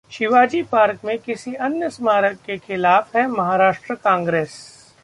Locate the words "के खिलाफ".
2.45-3.15